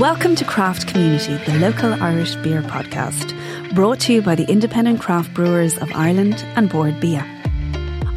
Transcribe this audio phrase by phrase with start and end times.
[0.00, 3.32] Welcome to Craft Community, the local Irish beer podcast,
[3.74, 7.24] brought to you by the Independent Craft Brewers of Ireland and Bord Bia.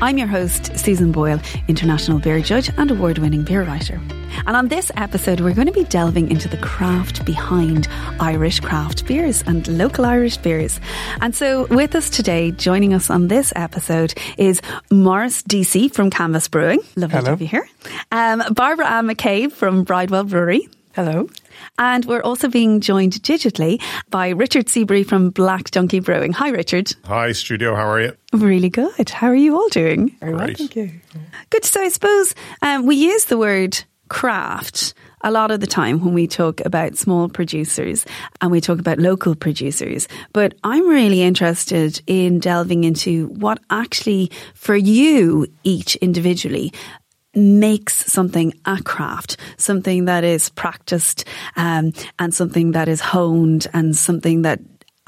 [0.01, 1.39] I'm your host, Susan Boyle,
[1.69, 4.01] international beer judge and award winning beer writer.
[4.45, 7.87] And on this episode, we're going to be delving into the craft behind
[8.19, 10.81] Irish craft beers and local Irish beers.
[11.21, 14.61] And so, with us today, joining us on this episode, is
[14.91, 16.81] Maurice Deasy from Canvas Brewing.
[16.97, 17.23] Lovely Hello.
[17.23, 17.69] to have you here.
[18.11, 20.67] Um, Barbara-Anne McCabe from Bridewell Brewery.
[20.93, 21.29] Hello.
[21.77, 26.33] And we're also being joined digitally by Richard Siberry from Black Donkey Brewing.
[26.33, 26.93] Hi, Richard.
[27.05, 27.75] Hi, studio.
[27.75, 28.15] How are you?
[28.33, 29.09] Really good.
[29.09, 30.15] How are you all doing?
[30.19, 30.57] Very well, Great.
[30.57, 30.91] thank you.
[31.49, 31.65] Good.
[31.65, 36.13] So I suppose um, we use the word craft a lot of the time when
[36.13, 38.05] we talk about small producers
[38.41, 40.07] and we talk about local producers.
[40.33, 46.71] But I'm really interested in delving into what actually, for you each individually,
[47.39, 51.25] makes something a craft, something that is practiced
[51.55, 54.59] um, and something that is honed and something that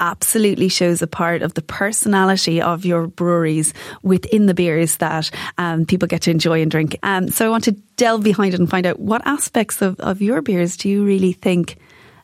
[0.02, 5.86] absolutely shows a part of the personality of your breweries within the beers that um,
[5.86, 6.98] people get to enjoy and drink.
[7.04, 10.20] Um, so I want to delve behind it and find out what aspects of, of
[10.20, 11.78] your beers do you really think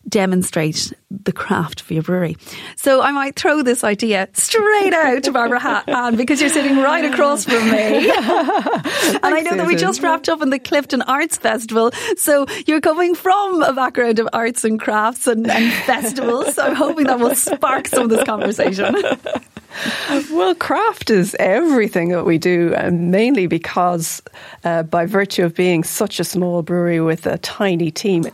[0.09, 2.37] demonstrate the craft of your brewery.
[2.77, 7.45] So I might throw this idea straight out to Barbara-Anne because you're sitting right across
[7.45, 8.11] from me.
[8.11, 11.93] and I know that we just wrapped up in the Clifden Arts Festival.
[12.17, 16.55] So you're coming from a background of arts and crafts and, and festivals.
[16.55, 18.97] So I'm hoping that will spark some of this conversation.
[20.33, 24.23] Well, craft is everything that we do, and mainly because,
[24.65, 28.25] uh, by virtue of being such a small brewery with a tiny team,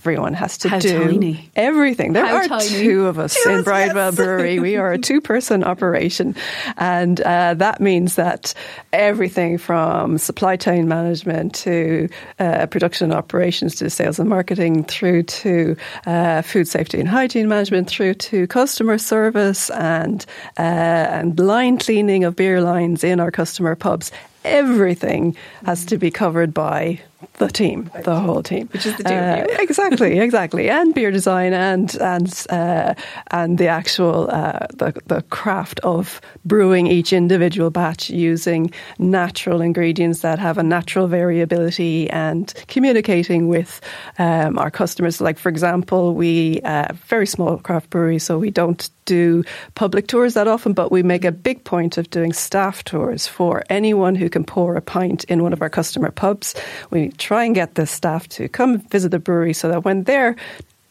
[0.00, 1.50] everyone has to How do tiny?
[1.54, 2.14] everything.
[2.14, 2.68] There How are tiny?
[2.68, 4.16] two of us Two in Bridewell yes.
[4.16, 4.58] Brewery.
[4.58, 6.34] We are a two-person operation,
[6.78, 8.54] and uh, that means that
[8.94, 15.76] everything from supply chain management to uh, production operations to sales and marketing, through to
[16.06, 20.24] uh, food safety and hygiene management, through to customer service and
[20.58, 24.10] uh, and line cleaning of beer lines in our customer pubs.
[24.46, 25.36] Everything
[25.66, 27.00] has to be covered by
[27.34, 29.58] the team, the whole team, Which is the two you.
[29.62, 32.94] exactly, exactly, and beer design and and uh,
[33.30, 40.20] and the actual uh, the the craft of brewing each individual batch using natural ingredients
[40.20, 43.80] that have a natural variability and communicating with
[44.18, 45.20] um, our customers.
[45.20, 49.42] Like for example, we uh, very small craft brewery, so we don't do
[49.74, 53.64] public tours that often, but we make a big point of doing staff tours for
[53.68, 56.54] anyone who can pour a pint in one of our customer pubs.
[56.90, 60.36] We try and get the staff to come visit the brewery so that when they're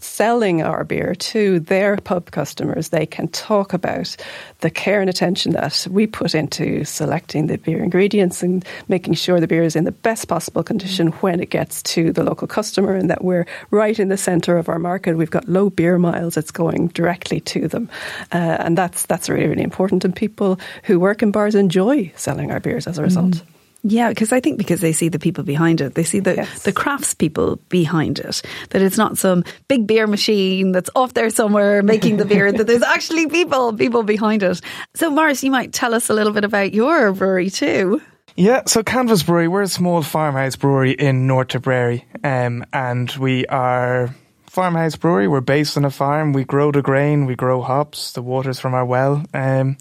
[0.02, 4.16] selling our beer to their pub customers, they can talk about
[4.60, 9.40] the care and attention that we put into selecting the beer ingredients and making sure
[9.40, 12.96] the beer is in the best possible condition when it gets to the local customer
[12.96, 15.18] and that we're right in the centre of our market.
[15.18, 17.90] We've got low beer miles, it's going directly to them.
[18.32, 20.06] Uh, and that's, that's really, really important.
[20.06, 23.44] And people who work in bars enjoy selling our beers as a result.
[23.84, 26.64] Yeah, because I think because they see the people behind it, they see the Yes.
[26.64, 28.42] the crafts people behind it.
[28.72, 32.52] That it's not some big beer machine that's off there somewhere making the beer.
[32.52, 34.60] that there's actually people people behind it.
[34.96, 38.02] So, Maurice, you might tell us a little bit about your brewery too.
[38.36, 43.46] Yeah, so Canvas Brewery, we're a small farmhouse brewery in North Tipperary, um, and we
[43.48, 44.16] are
[44.48, 45.28] farmhouse brewery.
[45.28, 46.32] We're based on a farm.
[46.32, 49.78] We grow the grain, we grow hops, the water's from our well, um,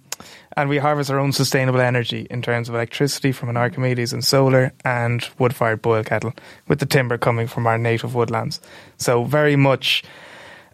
[0.58, 4.24] and we harvest our own sustainable energy in terms of electricity from an Archimedes and
[4.24, 6.34] solar and wood-fired boil kettle,
[6.66, 8.60] with the timber coming from our native woodlands.
[8.96, 10.02] So very much.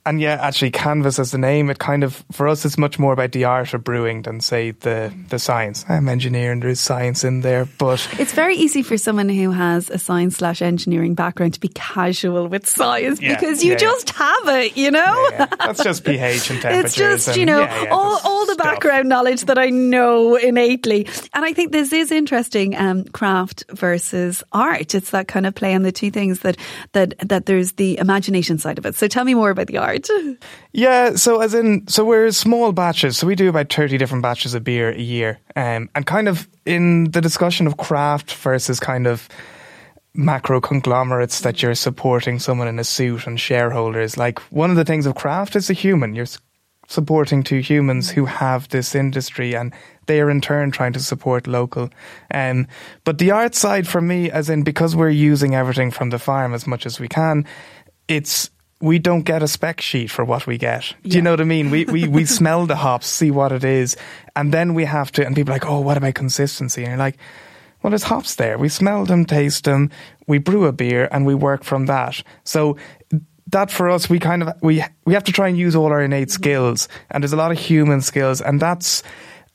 [0.07, 3.15] And yeah, actually, Canvas as the name, it kind of, for us, it's much more
[3.15, 5.85] about the art of brewing than, say, the, the science.
[5.89, 9.89] I'm engineering, there is science in there, but It's very easy for someone who has
[9.89, 13.79] a science slash engineering background to be casual with science Yeah, because you yeah, yeah.
[13.79, 15.29] just have it, you know.
[15.33, 16.85] yeah, that's just pH and temperatures.
[16.85, 18.65] It's just, and, you know, yeah, yeah, all, all the stuff.
[18.67, 21.07] background knowledge that I know innately.
[21.33, 24.95] And I think this is interesting, um, craft versus art.
[24.95, 26.59] It's that kind of play on the two things that,
[26.93, 28.97] that, that there's the imagination side of it.
[28.97, 29.94] So tell me more about the art.
[30.77, 33.17] Yeah, so as in, so we're small batches.
[33.17, 35.39] So we do about 30 different batches of beer a year.
[35.55, 39.29] Um, and kind of in the discussion of craft versus kind of
[40.15, 44.85] macro conglomerates that you're supporting someone in a suit and shareholders, like one of the
[44.85, 46.15] things of craft is a human.
[46.15, 46.27] You're
[46.89, 49.73] supporting two humans who have this industry and
[50.07, 51.89] they are in turn trying to support local.
[52.33, 52.67] Um,
[53.05, 56.53] but the art side for me, as in because we're using everything from the farm
[56.53, 57.47] as much as we can,
[58.09, 58.51] it's
[58.85, 60.95] we don't get a spec sheet for what we get.
[61.03, 61.17] Do Yeah.
[61.17, 61.71] you know what I mean?
[61.71, 63.97] We, we we smell the hops, see what it is,
[64.37, 65.27] and then we have to.
[65.27, 66.83] And people are like, oh, what about consistency?
[66.83, 67.17] And you're like,
[67.83, 68.59] well, there's hops there.
[68.59, 69.91] We smell them, taste them,
[70.27, 72.23] we brew a beer, and we work from that.
[72.45, 72.77] So
[73.49, 76.03] that for us, we kind of we we have to try and use all our
[76.03, 76.43] innate mm-hmm.
[76.43, 79.03] skills, and there's a lot of human skills, and that's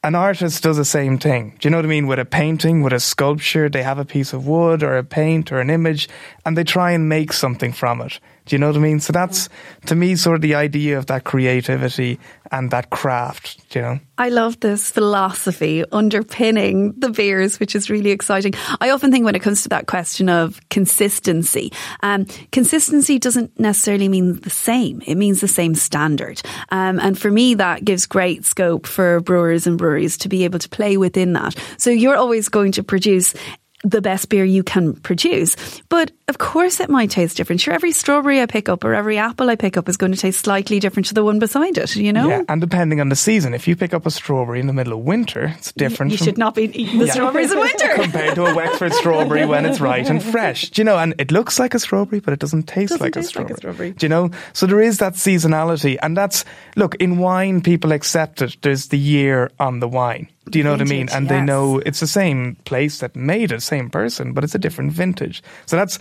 [0.04, 1.58] an artist does the same thing.
[1.60, 2.08] Do you know what I mean?
[2.08, 5.52] With a painting, with a sculpture, they have a piece of wood or a paint
[5.52, 6.08] or an image,
[6.46, 8.20] and they try and make something from it.
[8.50, 9.00] Do you know what I mean?
[9.00, 9.48] So that's
[9.86, 12.20] to me sort of the idea of that creativity
[12.52, 13.76] and that craft.
[13.76, 18.56] You know, I love this philosophy underpinning the beers, which is really exciting.
[18.82, 24.10] I often think when it comes to that question of consistency, um, consistency doesn't necessarily
[24.10, 25.04] mean the same.
[25.06, 29.68] It means the same standard, um, and for me, that gives great scope for brewers
[29.68, 31.56] and breweries to be able to play within that.
[31.78, 33.36] So you're always going to produce
[33.84, 35.56] the best beer you can produce.
[35.90, 37.62] But of course, it might taste different.
[37.62, 40.18] Sure, every strawberry I pick up or every apple I pick up is going to
[40.18, 42.28] taste slightly different to the one beside it, you know?
[42.28, 44.94] Yeah, and depending on the season, if you pick up a strawberry in the middle
[44.94, 46.12] of winter, it's different.
[46.12, 47.14] You, you should not be eating the yeah.
[47.14, 47.90] strawberries in winter.
[47.96, 50.70] Compared to a Wexford strawberry when it's right and fresh.
[50.70, 53.14] Do you know, and it looks like a strawberry, but it doesn't taste, doesn't like,
[53.14, 53.54] taste a strawberry.
[53.54, 53.92] like a strawberry.
[53.92, 54.32] Do you know?
[54.54, 55.98] So there is that seasonality.
[56.02, 58.58] And that's, look, in wine, people accept it.
[58.62, 60.30] There's the year on the wine.
[60.50, 61.10] Do you know vintage, what I mean?
[61.10, 61.30] And yes.
[61.30, 64.92] they know it's the same place that made it, same person, but it's a different
[64.92, 65.44] vintage.
[65.66, 66.00] So that's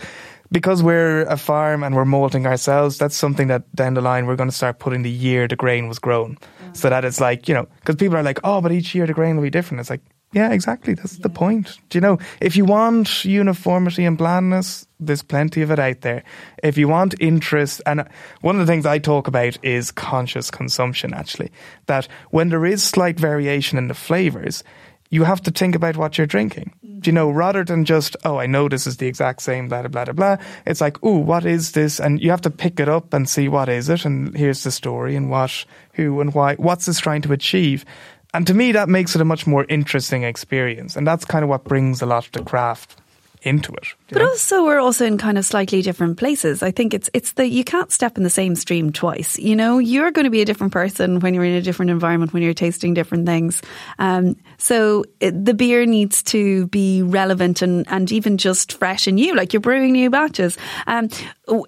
[0.51, 2.97] because we're a farm and we're malting ourselves.
[2.97, 5.87] That's something that down the line we're going to start putting the year the grain
[5.87, 6.37] was grown,
[6.73, 9.13] so that it's like you know, because people are like, oh, but each year the
[9.13, 9.81] grain will be different.
[9.81, 10.01] It's like,
[10.33, 10.93] yeah, exactly.
[10.93, 11.23] That's yeah.
[11.23, 11.77] the point.
[11.89, 16.23] Do you know, if you want uniformity and blandness, there's plenty of it out there.
[16.63, 18.07] If you want interest, and
[18.41, 21.51] one of the things I talk about is conscious consumption, actually,
[21.85, 24.63] that when there is slight variation in the flavors,
[25.09, 26.73] you have to think about what you're drinking.
[26.81, 30.03] You know, rather than just, oh, I know this is the exact same, blah, blah,
[30.03, 30.37] blah, blah.
[30.65, 31.99] It's like, oh, what is this?
[31.99, 34.71] And you have to pick it up and see what is it, and here's the
[34.71, 36.55] story, and what, who, and why.
[36.55, 37.85] What's this trying to achieve?
[38.33, 40.95] And to me, that makes it a much more interesting experience.
[40.95, 42.97] And that's kind of what brings a lot of the craft
[43.41, 43.87] into it.
[44.11, 44.29] But know?
[44.29, 46.63] also, we're also in kind of slightly different places.
[46.63, 49.37] I think it's it's the you can't step in the same stream twice.
[49.37, 52.33] You know, you're going to be a different person when you're in a different environment
[52.33, 53.61] when you're tasting different things.
[53.99, 59.15] Um, so it, the beer needs to be relevant and and even just fresh and
[59.15, 60.57] new, like you're brewing new batches.
[60.87, 61.09] Um,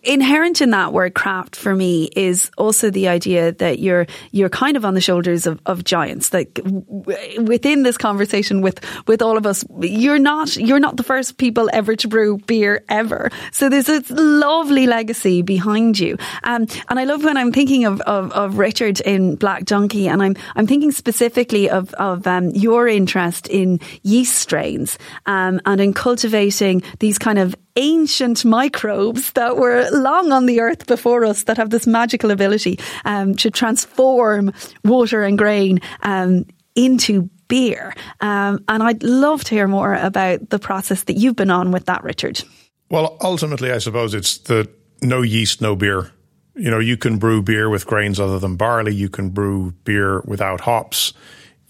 [0.04, 4.78] inherent in that word craft for me is also the idea that you're you're kind
[4.78, 6.34] of on the shoulders of, of giants.
[6.34, 11.04] Like w- within this conversation with with all of us, you're not you're not the
[11.04, 13.30] first people ever to brew beer ever.
[13.51, 16.18] So there's a lovely legacy behind you.
[16.44, 20.22] Um, and I love when I'm thinking of, of, of, Richard in Black Donkey, and
[20.22, 25.94] I'm I'm thinking specifically of of um, your interest in yeast strains um, and in
[25.94, 31.57] cultivating these kind of ancient microbes that were long on the earth before us that
[31.57, 36.45] have this magical ability um, to transform water and grain um,
[36.75, 37.94] into beer.
[38.21, 41.86] Um, and I'd love to hear more about the process that you've been on with
[41.86, 42.42] that, Richard.
[42.89, 44.69] Well, ultimately, I suppose it's the
[45.01, 46.12] no yeast, no beer.
[46.56, 48.94] You know, you can brew beer with grains other than barley.
[48.95, 51.13] You can brew beer without hops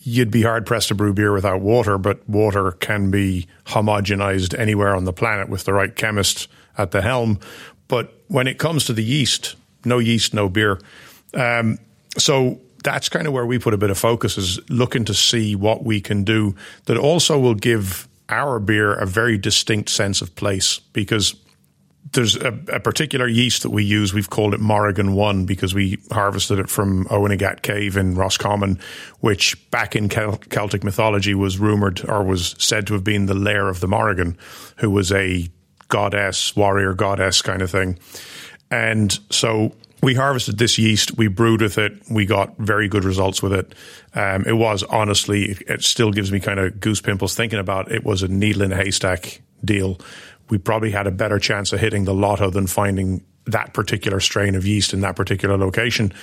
[0.04, 4.96] you'd be hard pressed to brew beer without water, but water can be homogenized anywhere
[4.96, 7.40] on the planet with the right chemist at the helm.
[7.88, 9.56] But when it comes to the yeast,
[9.86, 10.80] no yeast, no beer.
[11.34, 11.78] Um,
[12.18, 15.56] so that's kind of where we put a bit of focus is looking to see
[15.56, 16.56] what we can do
[16.86, 21.36] that also will give our beer a very distinct sense of place because
[22.14, 24.14] there's a, a, particular yeast that we use.
[24.14, 28.80] We've called it Morrigan One because we harvested it from Oweynagat Cave in Roscommon,
[29.20, 33.70] which back in Celtic mythology was rumored or was said to have been the lair
[33.70, 34.38] of the Morrigan,
[34.78, 35.50] who was a
[35.88, 38.00] goddess, warrior goddess kind of thing.
[38.72, 43.44] And so we harvested this yeast, we brewed with it, we got very good results
[43.44, 43.76] with it.
[44.16, 47.92] Um, it was honestly, it, it still gives me kind of goose pimples thinking about
[47.92, 47.98] it.
[47.98, 50.00] it was a needle in a haystack deal
[50.52, 54.54] we probably had a better chance of hitting the lotto than finding that particular strain
[54.54, 56.14] of yeast in that particular location.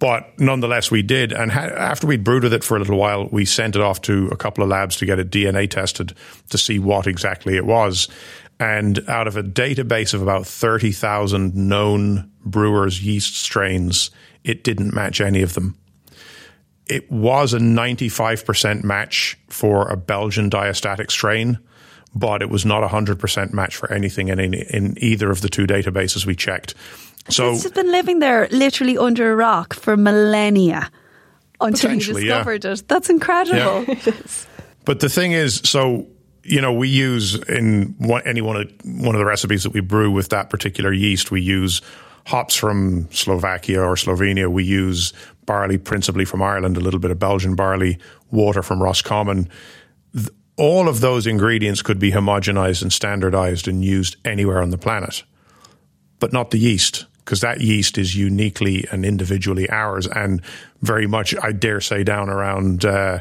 [0.00, 1.32] But nonetheless, we did.
[1.32, 4.02] And ha- after we'd brewed with it for a little while, we sent it off
[4.02, 6.12] to a couple of labs to get it DNA tested
[6.50, 8.08] to see what exactly it was.
[8.60, 14.10] And out of a database of about 30,000 known brewers' yeast strains,
[14.42, 15.76] it didn't match any of them.
[16.86, 21.58] It was a 95% match for a Belgian diastatic strain
[22.14, 25.66] but it was not a 100% match for anything in, in either of the two
[25.66, 26.74] databases we checked.
[27.28, 30.90] So it's been living there literally under a rock for millennia
[31.60, 32.72] until you discovered yeah.
[32.72, 32.88] it.
[32.88, 33.84] That's incredible.
[33.84, 34.12] Yeah.
[34.84, 36.06] but the thing is, so
[36.48, 39.80] you know, we use in one, any one of one of the recipes that we
[39.80, 41.82] brew with that particular yeast, we use
[42.26, 44.48] hops from Slovakia or Slovenia.
[44.48, 45.12] We use
[45.46, 47.98] barley principally from Ireland, a little bit of Belgian barley,
[48.30, 49.48] water from Roscommon
[50.58, 55.22] all of those ingredients could be homogenized and standardized and used anywhere on the planet,
[56.18, 60.40] but not the yeast because that yeast is uniquely and individually ours, and
[60.80, 62.86] very much, I dare say, down around.
[62.86, 63.20] Uh,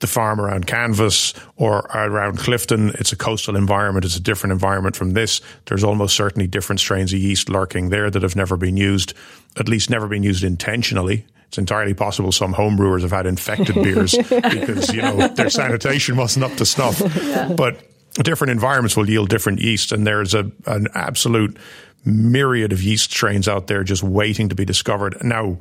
[0.00, 4.04] the farm around Canvas or around Clifden, it's a coastal environment.
[4.04, 5.40] It's a different environment from this.
[5.66, 9.14] There's almost certainly different strains of yeast lurking there that have never been used,
[9.56, 11.26] at least never been used intentionally.
[11.48, 16.44] It's entirely possible some homebrewers have had infected beers because, you know, their sanitation wasn't
[16.44, 17.00] up to snuff.
[17.22, 17.52] Yeah.
[17.54, 17.82] But
[18.22, 21.56] different environments will yield different yeast and there's a, an absolute
[22.04, 25.16] myriad of yeast strains out there just waiting to be discovered.
[25.22, 25.58] Now,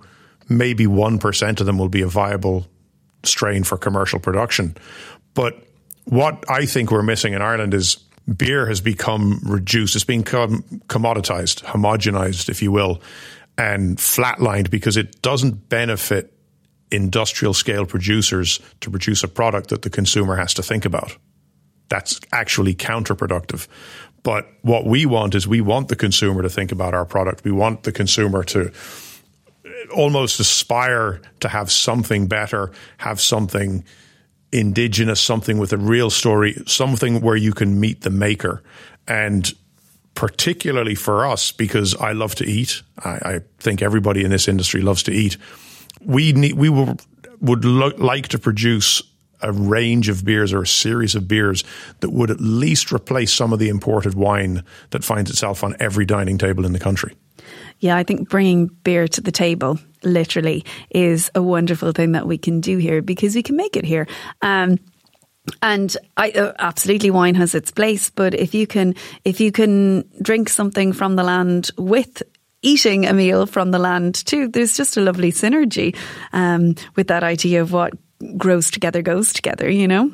[0.50, 2.68] maybe 1% of them will be a viable
[3.24, 4.76] strain for commercial production.
[5.34, 5.56] But
[6.06, 7.98] what I think we're missing in Ireland is
[8.36, 9.96] beer has become reduced.
[9.96, 13.02] It's become commoditized, homogenized, if you will,
[13.58, 16.34] and flatlined because it doesn't benefit
[16.92, 21.18] industrial scale producers to produce a product that the consumer has to think about.
[21.90, 23.68] That's actually counterproductive.
[24.24, 27.44] But what we want is we want the consumer to think about our product.
[27.44, 28.72] We want the consumer to
[29.90, 33.84] almost aspire to have something better, have something
[34.52, 38.64] indigenous, something with a real story, something where you can meet the maker.
[39.08, 39.52] And
[40.16, 44.82] particularly for us, because I love to eat, I, I think everybody in this industry
[44.82, 45.38] loves to eat.
[46.02, 46.98] We need, we will,
[47.42, 49.02] would lo- like to produce
[49.42, 51.64] a range of beers or a series of beers
[52.00, 56.06] that would at least replace some of the imported wine that finds itself on every
[56.06, 57.14] dining table in the country.
[57.80, 62.38] Yeah, I think bringing beer to the table literally is a wonderful thing that we
[62.38, 64.08] can do here because we can make it here.
[64.42, 64.80] Um,
[65.62, 70.04] and I uh, absolutely wine has its place, but if you can if you can
[70.22, 72.24] drink something from the land with
[72.62, 75.96] eating a meal from the land too, there's just a lovely synergy
[76.34, 77.94] um, with that idea of what
[78.36, 79.70] grows together goes together.
[79.70, 80.12] You know.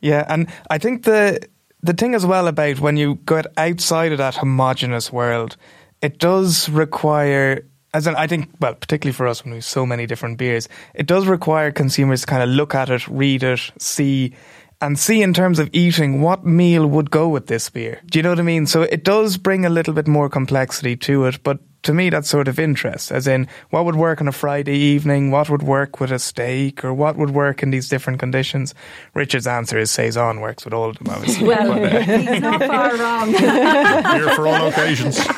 [0.00, 1.46] Yeah, and I think the
[1.82, 5.56] the thing as well about when you get outside of that homogenous world
[6.02, 9.84] it does require as in, I think, well, particularly for us when we have so
[9.84, 13.70] many different beers, it does require consumers to kind of look at it, read it,
[13.78, 14.34] see,
[14.80, 18.00] and see in terms of eating what meal would go with this beer.
[18.06, 18.66] Do you know what I mean?
[18.66, 22.28] So it does bring a little bit more complexity to it, but to me, that's
[22.28, 26.00] sort of interest, as in what would work on a Friday evening, what would work
[26.00, 28.74] with a steak, or what would work in these different conditions.
[29.14, 31.46] Richard's answer is saison works with all of them, obviously.
[31.46, 32.00] well, but, uh,
[32.32, 33.28] he's not far wrong.
[33.34, 35.18] Here for all occasions.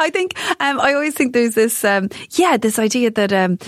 [0.00, 3.32] I think um, I always think there's this, um, yeah, this idea that.
[3.32, 3.58] Um,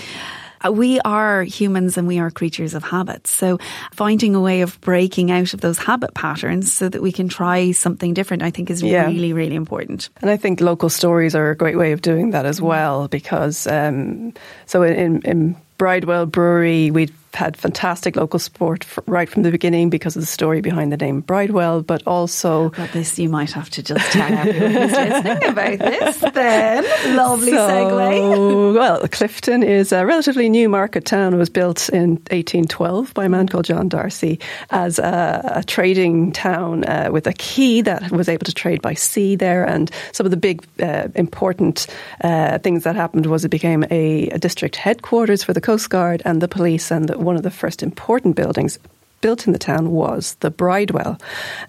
[0.71, 3.31] we are humans and we are creatures of habits.
[3.31, 3.59] So
[3.91, 7.71] finding a way of breaking out of those habit patterns so that we can try
[7.71, 9.05] something different, I think is yeah.
[9.05, 10.09] really, really important.
[10.21, 13.67] And I think local stories are a great way of doing that as well because,
[13.67, 14.33] um,
[14.65, 20.15] so in, in Bridewell Brewery, we had fantastic local support right from the beginning because
[20.15, 22.71] of the story behind the name Bridewell, but also.
[22.77, 27.15] Well, this you might have to just tell everyone who's listening about this then.
[27.15, 28.77] Lovely so, segue.
[28.77, 31.33] Well, Clifden is a relatively new market town.
[31.33, 36.31] It was built in 1812 by a man called John D'Arcy as a, a trading
[36.31, 39.65] town uh, with a quay that was able to trade by sea there.
[39.65, 41.87] And some of the big uh, important
[42.21, 46.21] uh, things that happened was it became a, a district headquarters for the Coast Guard
[46.25, 48.79] and the police and the one of the first important buildings
[49.21, 51.19] built in the town was the Bridewell.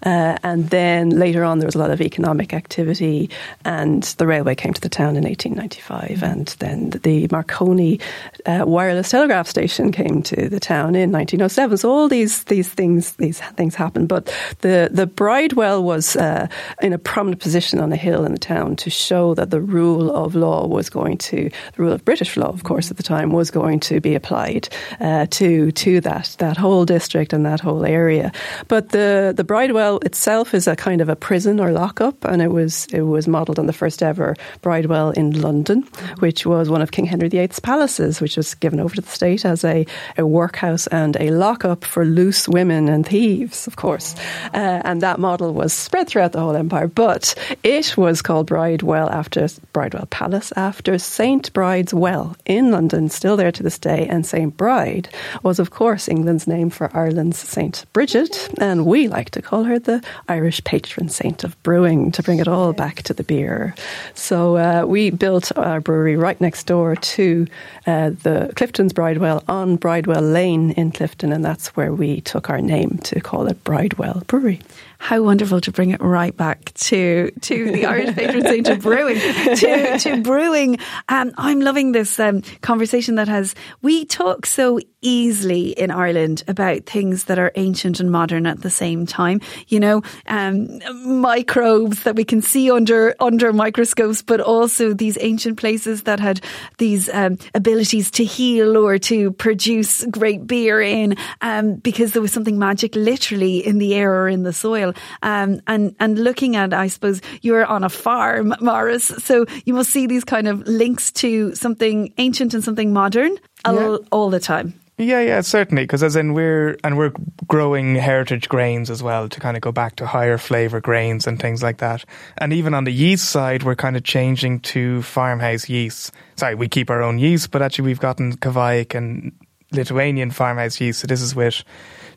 [0.03, 3.29] Uh, and then later on, there was a lot of economic activity,
[3.65, 6.23] and the railway came to the town in 1895.
[6.23, 7.99] And then the Marconi
[8.45, 11.77] uh, wireless telegraph station came to the town in 1907.
[11.77, 14.07] So all these these things these things happened.
[14.07, 16.47] But the the Bridewell was uh,
[16.81, 20.15] in a prominent position on a hill in the town to show that the rule
[20.15, 23.31] of law was going to the rule of British law, of course, at the time
[23.31, 27.85] was going to be applied uh, to to that that whole district in that whole
[27.85, 28.31] area.
[28.67, 32.51] But the the Bridewell itself is a kind of a prison or lockup, and it
[32.51, 35.83] was it was modelled on the first ever Bridewell in London,
[36.19, 39.45] which was one of King Henry VIII's palaces, which was given over to the state
[39.45, 39.85] as a,
[40.17, 44.15] a workhouse and a lockup for loose women and thieves, of course.
[44.53, 49.09] Uh, and that model was spread throughout the whole empire, but it was called Bridewell
[49.09, 54.07] after Bridewell Palace after Saint Bride's Well in London, still there to this day.
[54.09, 55.09] And Saint Bride
[55.43, 59.79] was, of course, England's name for Ireland Saint Bridget, and we like to call her
[59.79, 63.75] the Irish patron saint of brewing to bring it all back to the beer.
[64.13, 67.47] So uh, we built our brewery right next door to
[67.87, 72.61] uh, the Clifden's Bridewell on Bridewell Lane in Clifden, and that's where we took our
[72.61, 74.59] name to call it Bridewell Brewery.
[75.01, 79.15] How wonderful to bring it right back to to the Irish patron saint of brewing,
[79.15, 80.77] to, to brewing.
[81.07, 83.55] Um, I'm loving this um, conversation that has.
[83.81, 88.69] We talk so easily in Ireland about things that are ancient and modern at the
[88.69, 89.39] same time.
[89.69, 95.57] You know, um, microbes that we can see under under microscopes, but also these ancient
[95.57, 96.41] places that had
[96.77, 102.33] these um, abilities to heal or to produce great beer in, um, because there was
[102.33, 104.88] something magic literally in the air or in the soil.
[105.21, 109.91] Um, and and looking at, I suppose you're on a farm, Maurice, so you must
[109.91, 114.07] see these kind of links to something ancient and something modern all, yeah.
[114.11, 114.73] all the time.
[114.99, 115.83] Yeah, yeah, certainly.
[115.83, 117.13] Because as in we're and we're
[117.47, 121.39] growing heritage grains as well to kind of go back to higher flavor grains and
[121.39, 122.03] things like that.
[122.37, 126.11] And even on the yeast side, we're kind of changing to farmhouse yeast.
[126.35, 129.31] Sorry, we keep our own yeast, but actually we've gotten Kveik and
[129.71, 130.99] Lithuanian farmhouse yeast.
[130.99, 131.63] So this is with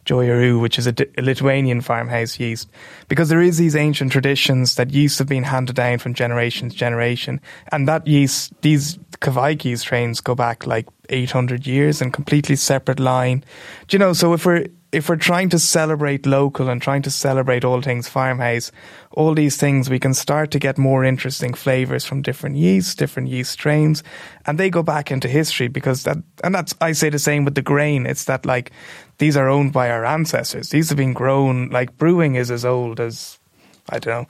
[0.04, 2.68] Jovaru, which is a, a, Lithuanian farmhouse yeast,
[3.08, 6.76] because there is these ancient traditions that yeast have been handed down from generation to
[6.76, 7.40] generation,
[7.70, 12.98] and that yeast, these Kveik yeast strains go back like 800 years and completely separate
[12.98, 13.44] line.
[13.86, 14.12] Do you know?
[14.12, 18.08] So if we're if we're trying to celebrate local and trying to celebrate all things
[18.08, 18.70] farmhouse,
[19.12, 23.28] all these things, we can start to get more interesting flavors from different yeasts, different
[23.28, 24.04] yeast strains,
[24.44, 27.54] and they go back into history because that, and that's, I say the same with
[27.54, 28.04] the grain.
[28.04, 28.70] It's that like,
[29.16, 30.68] these are owned by our ancestors.
[30.68, 33.38] These have been grown, like brewing is as old as,
[33.88, 34.28] I don't know,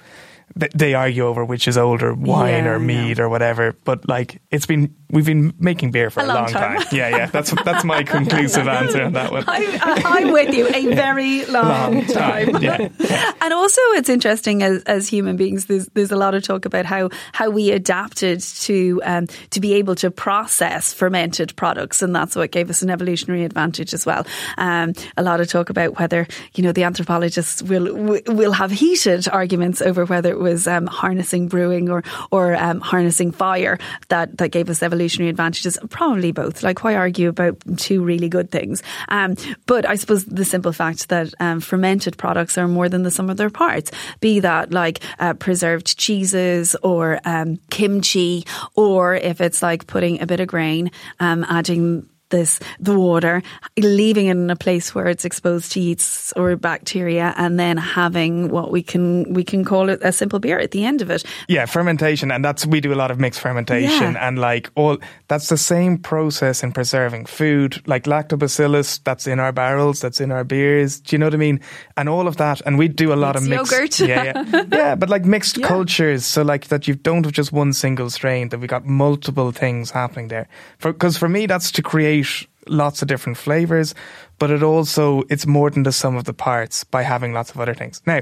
[0.55, 3.77] they argue over which is older, wine yeah, or mead or whatever.
[3.85, 6.79] But like, it's been we've been making beer for a, a long, long time.
[6.79, 6.87] time.
[6.93, 7.27] yeah, yeah.
[7.27, 9.45] That's that's my conclusive answer on that one.
[9.47, 10.69] I'm, I'm with you.
[10.69, 12.53] A very long, long time.
[12.53, 12.63] time.
[12.63, 13.35] Yeah.
[13.41, 15.67] and also, it's interesting as as human beings.
[15.67, 19.75] There's there's a lot of talk about how how we adapted to um, to be
[19.75, 24.27] able to process fermented products, and that's what gave us an evolutionary advantage as well.
[24.59, 29.29] Um, a lot of talk about whether you know the anthropologists will will have heated
[29.29, 34.69] arguments over whether was um, harnessing brewing or or um, harnessing fire that that gave
[34.69, 35.79] us evolutionary advantages.
[35.91, 36.63] Probably both.
[36.63, 38.83] Like why argue about two really good things?
[39.09, 43.11] Um, but I suppose the simple fact that um, fermented products are more than the
[43.11, 43.91] sum of their parts.
[44.21, 48.45] Be that like uh, preserved cheeses or um, kimchi,
[48.75, 53.43] or if it's like putting a bit of grain, um, adding this the water,
[53.79, 58.49] leaving it in a place where it's exposed to yeasts or bacteria, and then having
[58.49, 61.23] what we can we can call it a simple beer at the end of it.
[61.47, 64.27] Yeah, fermentation, and that's we do a lot of mixed fermentation, yeah.
[64.27, 69.53] and like all that's the same process in preserving food, like lactobacillus that's in our
[69.53, 70.99] barrels, that's in our beers.
[71.01, 71.61] Do you know what I mean?
[71.97, 74.01] And all of that, and we do a lot of mixed yogurt.
[74.01, 75.69] yeah, yeah, yeah, but like mixed yeah.
[75.69, 79.53] cultures, so like that you don't have just one single strain, that we got multiple
[79.53, 80.49] things happening there.
[80.81, 82.22] Because for, for me, that's to create
[82.69, 83.95] lots of different flavors,
[84.39, 87.61] but it also it's more than the sum of the parts by having lots of
[87.61, 88.03] other things.
[88.07, 88.21] Now,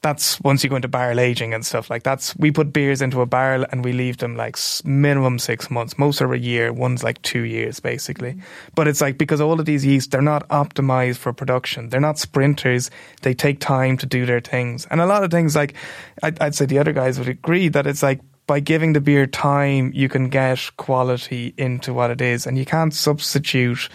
[0.00, 3.20] that's once you go into barrel aging and stuff like that's we put beers into
[3.20, 5.98] a barrel and we leave them like minimum six months.
[5.98, 6.72] Most are a year.
[6.72, 8.32] One's like two years basically.
[8.32, 8.70] Mm-hmm.
[8.74, 11.88] But it's like because all of these yeast they're not optimized for production.
[11.88, 12.90] They're not sprinters.
[13.22, 14.86] They take time to do their things.
[14.90, 15.74] And a lot of things like
[16.22, 19.26] I'd, I'd say the other guys would agree that it's like by giving the beer
[19.26, 23.88] time, you can get quality into what it is, and you can't substitute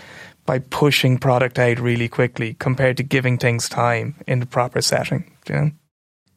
[0.45, 5.29] by pushing product out really quickly compared to giving things time in the proper setting.
[5.49, 5.71] You know.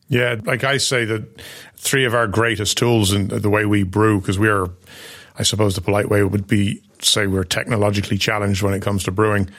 [0.08, 1.40] Yeah, like I say, that
[1.76, 4.70] three of our greatest tools in the way we brew, because we are,
[5.38, 9.12] I suppose the polite way would be say we're technologically challenged when it comes to
[9.12, 9.50] brewing.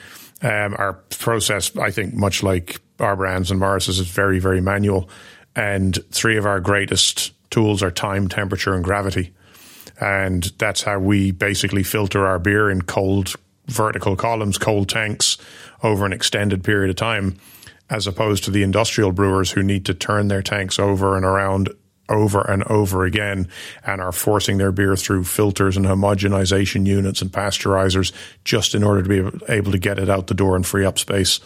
[0.42, 5.08] Um, our process, I think, much like our brands and Maurice's, is very, very manual.
[5.54, 9.32] And three of our greatest tools are time, temperature, and gravity.
[10.00, 13.34] And that's how we basically filter our beer in cold
[13.66, 15.38] vertical columns, cold tanks
[15.82, 17.36] over an extended period of time,
[17.90, 21.68] as opposed to the industrial brewers who need to turn their tanks over and around
[22.08, 23.46] over and over again
[23.84, 28.12] and are forcing their beer through filters and homogenization units and pasteurizers
[28.44, 30.98] just in order to be able to get it out the door and free up
[30.98, 31.38] space.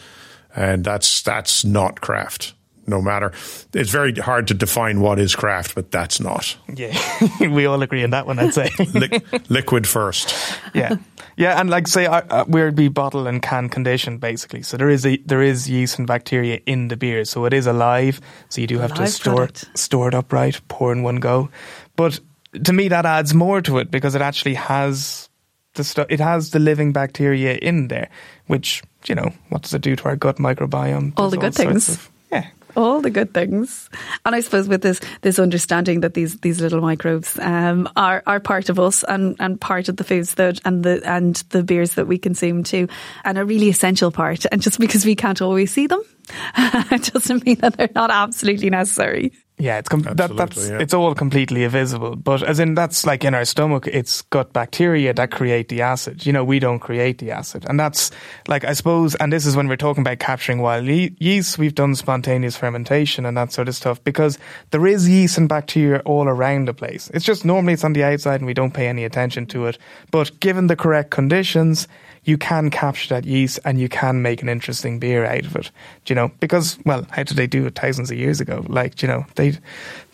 [0.55, 2.53] And that's, that's not craft
[2.87, 3.31] no matter.
[3.73, 6.55] It's very hard to define what is craft, but that's not.
[6.73, 6.97] Yeah,
[7.39, 8.69] we all agree on that one, I'd say.
[8.93, 10.35] Li- liquid first.
[10.73, 10.97] Yeah.
[11.35, 14.61] Yeah, and like say, uh, uh, we'd be bottle and can conditioned basically.
[14.61, 17.65] So there is a, there is yeast and bacteria in the beer, so it is
[17.65, 18.21] alive.
[18.49, 19.77] So you do have to store product.
[19.77, 21.49] store it upright, pour in one go.
[21.95, 22.19] But
[22.65, 25.27] to me, that adds more to it because it actually has
[25.73, 28.09] the stu- it has the living bacteria in there,
[28.45, 31.13] which you know what does it do to our gut microbiome?
[31.17, 31.89] All the good things.
[31.89, 33.89] Of, yeah, all the good things.
[34.25, 38.39] And I suppose with this this understanding that these these little microbes um, are are
[38.39, 41.95] part of us and, and part of the foods that and the and the beers
[41.95, 42.87] that we consume too,
[43.23, 44.45] and a really essential part.
[44.51, 46.03] And just because we can't always see them
[46.57, 49.31] it doesn't mean that they're not absolutely necessary.
[49.59, 50.79] Yeah, it's com- that, that's yeah.
[50.79, 52.15] it's all completely invisible.
[52.15, 56.25] But as in that's like in our stomach, it's gut bacteria that create the acid.
[56.25, 58.09] You know, we don't create the acid, and that's
[58.47, 59.13] like I suppose.
[59.15, 61.59] And this is when we're talking about capturing wild ye- yeast.
[61.59, 64.39] We've done spontaneous fermentation and that sort of stuff because
[64.71, 67.11] there is yeast and bacteria all around the place.
[67.13, 69.77] It's just normally it's on the outside and we don't pay any attention to it.
[70.09, 71.87] But given the correct conditions,
[72.25, 75.71] you can capture that yeast and you can make an interesting beer out of it.
[76.05, 76.31] Do you know?
[76.39, 78.65] Because well, how did they do it thousands of years ago?
[78.67, 79.57] Like, you know, they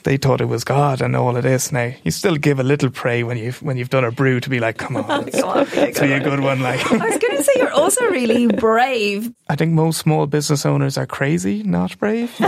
[0.03, 1.71] they thought it was God and all of this.
[1.71, 4.49] Now you still give a little pray when you've when you've done a brew to
[4.49, 6.61] be like, come on, it's, oh on, it's be a good one.
[6.61, 9.31] Like I was going to say, you're also really brave.
[9.47, 12.35] I think most small business owners are crazy, not brave.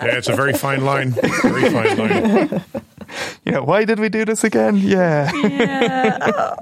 [0.00, 1.10] Uh, yeah, it's a very fine line.
[1.10, 2.64] Very fine line.
[3.44, 4.76] Yeah, why did we do this again?
[4.76, 5.30] Yeah.
[5.34, 6.56] Yeah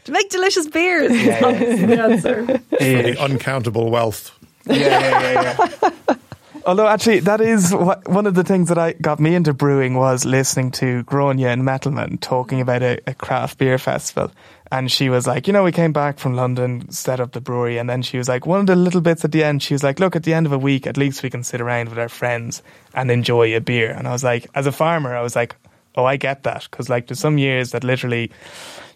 [0.04, 1.12] to make delicious beers.
[1.12, 1.86] Yeah, yeah.
[1.86, 2.46] the answer.
[2.70, 4.36] For the uncountable wealth.
[4.66, 5.68] Yeah, yeah, yeah.
[5.82, 6.14] yeah.
[6.66, 9.94] Although actually, that is what, one of the things that I got me into brewing
[9.94, 14.30] was listening to Grania and Metalman talking about a, a, craft beer festival.
[14.70, 17.78] And she was like, you know, we came back from London, set up the brewery,
[17.78, 19.82] and then she was like, one of the little bits at the end, she was
[19.82, 21.98] like, look, at the end of a week, at least we can sit around with
[21.98, 22.62] our friends
[22.94, 23.90] and enjoy a beer.
[23.90, 25.56] And I was like, as a farmer, I was like,
[26.00, 26.66] oh, I get that.
[26.70, 28.30] Because like there's some years that literally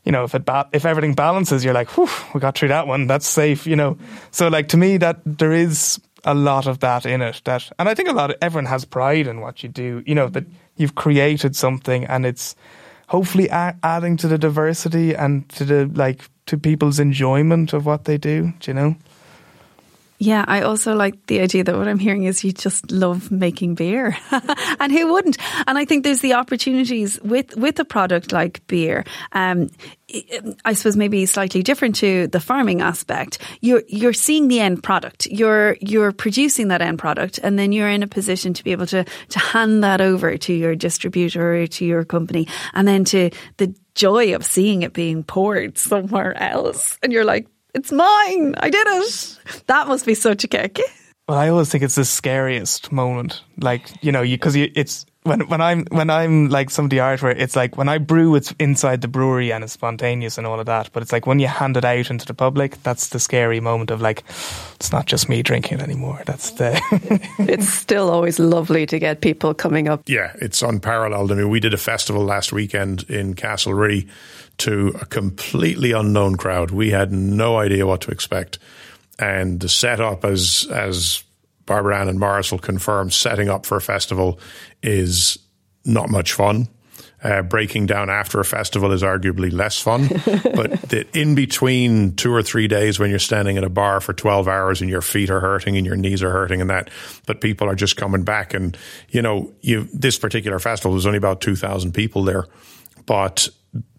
[0.05, 2.87] you know, if it ba- if everything balances, you're like, whew, we got through that
[2.87, 3.07] one.
[3.07, 3.97] That's safe, you know.
[4.31, 7.41] So like to me, that there is a lot of that in it.
[7.45, 10.03] That, and I think a lot of everyone has pride in what you do.
[10.07, 10.45] You know that
[10.77, 12.55] you've created something, and it's
[13.09, 18.05] hopefully a- adding to the diversity and to the like to people's enjoyment of what
[18.05, 18.53] they do.
[18.61, 18.97] Do you know?
[20.25, 23.75] Yeah, I also like the idea that what I'm hearing is you just love making
[23.75, 24.17] beer.
[24.81, 25.37] and who wouldn't?
[25.67, 29.05] And I think there's the opportunities with, with a product like beer.
[29.33, 29.69] Um,
[30.65, 33.39] I suppose maybe slightly different to the farming aspect.
[33.61, 35.27] You're you're seeing the end product.
[35.27, 38.87] You're you're producing that end product, and then you're in a position to be able
[38.87, 43.31] to to hand that over to your distributor or to your company, and then to
[43.57, 48.55] the joy of seeing it being poured somewhere else, and you're like, it's mine.
[48.59, 49.39] I did it.
[49.67, 50.81] That must be such a kick.
[51.29, 53.43] Well, I always think it's the scariest moment.
[53.59, 57.37] Like, you know, because it's when when I'm when I'm like some of the artwork,
[57.39, 60.67] it's like when I brew, it's inside the brewery and it's spontaneous and all of
[60.67, 60.91] that.
[60.93, 63.91] But it's like when you hand it out into the public, that's the scary moment
[63.91, 64.23] of like,
[64.75, 66.23] it's not just me drinking it anymore.
[66.27, 66.79] That's the.
[67.39, 70.03] it's still always lovely to get people coming up.
[70.07, 71.33] Yeah, it's unparalleled.
[71.33, 74.07] I mean, we did a festival last weekend in Castlerea
[74.59, 76.71] to a completely unknown crowd.
[76.71, 78.59] We had no idea what to expect,
[79.19, 81.25] and the setup, as as
[81.67, 84.39] Barbara-Anne and Maurice will confirm, setting up for a festival
[84.83, 85.39] is
[85.85, 86.69] not much fun.
[87.23, 90.09] Uh, breaking down after a festival is arguably less fun.
[90.55, 94.13] but the in between two or three days when you're standing at a bar for
[94.13, 96.91] 12 hours and your feet are hurting and your knees are hurting and that,
[97.25, 98.53] but people are just coming back.
[98.53, 98.77] And,
[99.09, 102.45] you know, you, this particular festival, was only about 2,000 people there,
[103.07, 103.49] but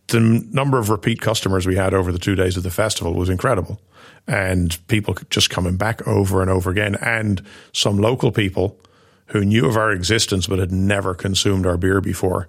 [0.09, 3.29] the number of repeat customers we had over the two days of the festival was
[3.29, 3.81] incredible.
[4.27, 6.95] And people just coming back over and over again.
[6.95, 7.41] And
[7.73, 8.79] some local people
[9.27, 12.47] who knew of our existence but had never consumed our beer before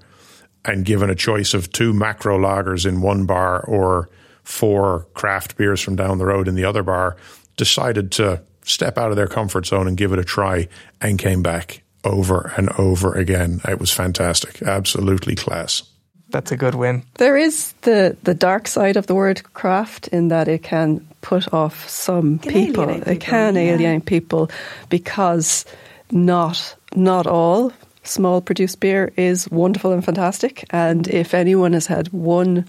[0.65, 4.09] and given a choice of two macro lagers in one bar or
[4.43, 7.17] four craft beers from down the road in the other bar
[7.57, 10.69] decided to step out of their comfort zone and give it a try
[11.01, 13.61] and came back over and over again.
[13.67, 14.63] It was fantastic.
[14.63, 15.83] Absolutely class
[16.29, 17.05] that's a good win.
[17.15, 21.53] There is the the dark side of the word craft in that it can put
[21.53, 22.87] off some can people.
[22.87, 23.13] people.
[23.13, 23.63] It can yeah.
[23.63, 24.49] alienate people
[24.89, 25.65] because
[26.13, 27.73] not not all
[28.05, 30.65] small produced beer is wonderful and fantastic.
[30.71, 32.65] And if anyone has had one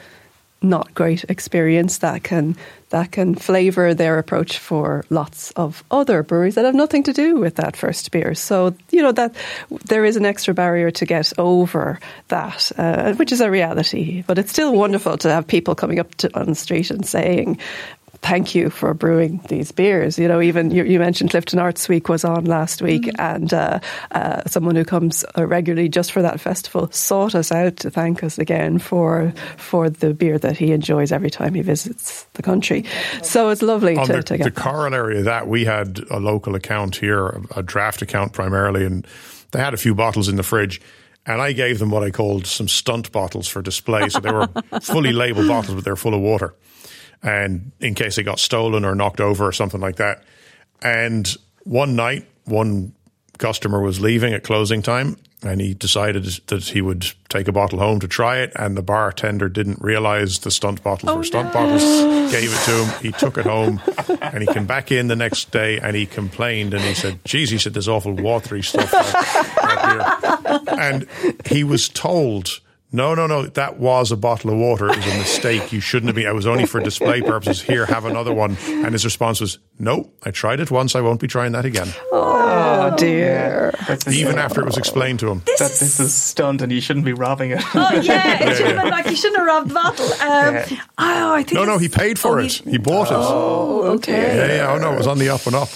[0.62, 2.56] not great experience that can
[2.90, 7.36] that can flavour their approach for lots of other breweries that have nothing to do
[7.36, 8.34] with that first beer.
[8.34, 9.36] So you know that
[9.86, 14.24] there is an extra barrier to get over that, uh, which is a reality.
[14.26, 17.60] But it's still wonderful to have people coming up to, on the street and saying,
[18.22, 20.18] thank you for brewing these beers.
[20.18, 23.22] You know, even you, you mentioned Clifden Arts Week was on last week, mm-hmm.
[23.22, 23.80] and uh,
[24.12, 28.24] uh, someone who comes uh, regularly just for that festival sought us out to thank
[28.24, 32.86] us again for for the beer that he enjoys every time he visits the country.
[33.22, 35.48] So it's lovely on to, the, to get the corollary of that.
[35.48, 39.06] We had a local account here, a draft account primarily, and
[39.52, 40.82] they had a few bottles in the fridge.
[41.26, 44.08] And I gave them what I called some stunt bottles for display.
[44.08, 44.48] So they were
[44.82, 46.56] fully labeled bottles, but they're full of water
[47.24, 50.24] and in case they got stolen or knocked over or something like that.
[50.82, 52.94] And one night, one
[53.38, 57.78] customer was leaving at closing time and he decided that he would take a bottle
[57.78, 58.52] home to try it.
[58.56, 61.54] And the bartender didn't realize the stunt bottles Oh, were stunt no.
[61.54, 61.84] bottles.
[62.32, 63.02] Gave it to him.
[63.04, 63.80] He took it home,
[64.22, 67.52] and he came back in the next day and he complained and he said, "Geez,"
[67.52, 71.08] he said, "there's awful watery stuff." That, that beer." And
[71.46, 72.60] he was told.
[72.90, 73.46] No, no, no.
[73.48, 74.88] That was a bottle of water.
[74.90, 75.74] It was a mistake.
[75.74, 76.26] You shouldn't have been.
[76.28, 77.62] I was only for display purposes.
[77.62, 78.56] Here, have another one.
[78.68, 80.96] And his response was, "No, I tried it once.
[80.96, 83.74] I won't be trying that again." Oh dear.
[83.88, 85.42] That's Even after it was explained to him.
[85.46, 87.62] This that is this is stunt and you shouldn't be robbing it.
[87.76, 90.06] Oh yeah, it should have been like you shouldn't have robbed the bottle.
[90.06, 90.66] Um, Yeah.
[90.98, 92.54] Oh, I think No, no, he paid for oh, it.
[92.54, 93.18] He bought it.
[93.18, 94.14] Oh, okay.
[94.14, 94.74] Yeah, yeah.
[94.74, 95.70] Oh no, it was on the up and up.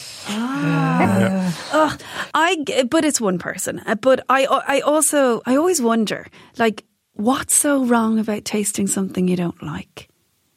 [2.34, 3.80] I, g- but it's one person.
[3.86, 6.84] Uh, But I, I also, I always wonder, like,
[7.22, 10.08] what's so wrong about tasting something you don't like?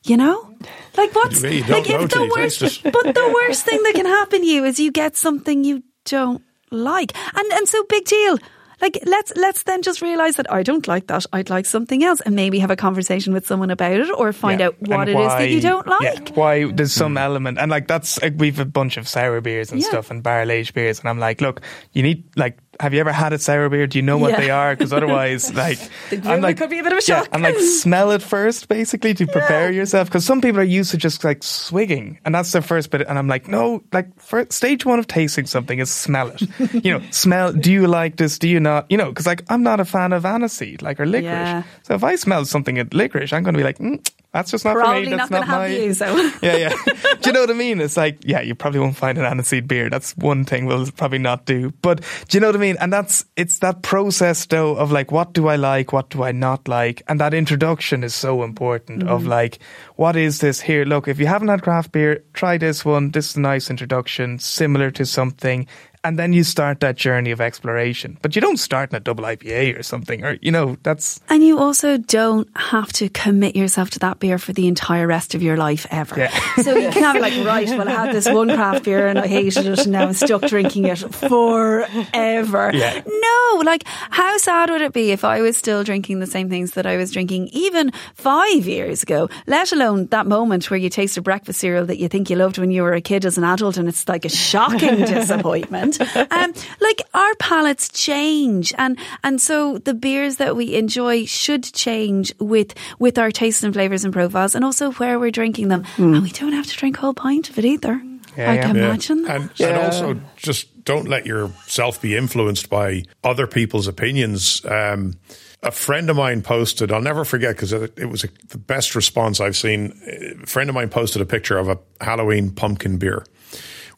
[0.05, 0.55] You know,
[0.98, 4.46] like what's don't like if the worst, but the worst thing that can happen to
[4.46, 8.38] you is you get something you don't like, and and so big deal.
[8.83, 11.24] Like let's let's then just realize that I don't like that.
[11.33, 14.61] I'd like something else, and maybe have a conversation with someone about it, or find
[14.61, 14.66] Yeah.
[14.66, 16.03] out what And it is that you don't like.
[16.03, 19.72] Yeah, why there's some element, and like that's like, we've a bunch of sour beers
[19.72, 19.88] and Yeah.
[19.88, 21.62] stuff and barrel aged beers, and I'm like, look,
[21.94, 23.87] you need like, have you ever had a sour beer?
[23.87, 24.40] Do you know what Yeah.
[24.40, 24.74] they are?
[24.76, 25.78] Because otherwise, like,
[26.24, 27.28] I'm like, could be a bit of a yeah, shock.
[27.32, 30.08] I'm like, smell it first, basically, to prepare yourself.
[30.08, 33.02] Because some people are used to just like swigging, and that's their first bit.
[33.08, 36.42] And I'm like, no, like, first, stage one of tasting something is smell it.
[36.84, 37.52] you know, smell.
[37.52, 38.38] Do you like this?
[38.38, 38.87] Do you not?
[38.90, 41.24] You know, because like, I'm not a fan of aniseed, like, or licorice.
[41.24, 41.62] Yeah.
[41.82, 44.04] So if I smell something at licorice, I'm going to be like, mm,
[44.35, 45.11] that's just not for Probably me.
[45.11, 45.77] not That's going to not have my.
[45.77, 45.94] you.
[45.94, 46.75] So Yeah, yeah.
[47.20, 47.81] do you know what I mean?
[47.81, 49.88] It's like, yeah, you probably won't find an aniseed beer.
[49.88, 51.70] That's one thing we'll probably not do.
[51.83, 52.77] But do you know what I mean?
[52.81, 55.92] And that's, it's that process though of like, what do I like?
[55.92, 57.01] What do I not like?
[57.07, 59.31] And that introduction is so important of mm-hmm.
[59.31, 59.61] like,
[59.94, 60.85] what is this here?
[60.85, 63.12] Look, if you haven't had craft beer, try this one.
[63.12, 65.68] This is a nice introduction, similar to something.
[66.05, 68.19] And then you start that journey of exploration.
[68.21, 71.43] But you don't start in a double IPA or something, or, you know, that's, And
[71.43, 75.43] you also don't have to commit yourself to that beer for the entire rest of
[75.43, 76.19] your life ever.
[76.19, 76.62] Yeah.
[76.62, 79.27] So you can't be like, right, well, I had this one craft beer and I
[79.27, 82.71] hated it and now I'm stuck drinking it forever.
[82.75, 83.03] Yeah.
[83.07, 86.73] No, like, how sad would it be if I was still drinking the same things
[86.73, 91.17] that I was drinking even five years ago, let alone that moment where you taste
[91.17, 93.45] a breakfast cereal that you think you loved when you were a kid as an
[93.45, 95.93] adult and it's like a shocking disappointment.
[96.00, 102.35] Um, like, our palates change and, and so the beers that we enjoy should change
[102.38, 105.85] with, with our tastes and flavours and profiles and also where we're drinking them.
[105.96, 108.02] And we don't have to drink a whole pint of it either.
[108.37, 108.87] Yeah, I can Yeah.
[108.87, 109.40] imagine that.
[109.40, 114.64] And, and also just don't let yourself be influenced by other people's opinions.
[114.64, 115.14] Um,
[115.62, 118.94] a friend of mine posted, I'll never forget because it, it was a, the best
[118.94, 119.98] response I've seen.
[120.42, 123.24] A friend of mine posted a picture of a Halloween pumpkin beer,